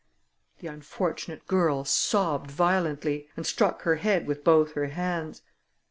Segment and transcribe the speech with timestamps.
[0.61, 5.43] The unfortunate girl sobbed violently; and struck her head with both her hands.